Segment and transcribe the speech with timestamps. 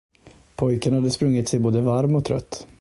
[0.55, 2.67] Pojken hade sprungit sig både varm och trött.